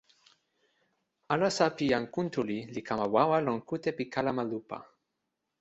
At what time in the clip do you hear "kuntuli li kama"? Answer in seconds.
2.13-3.05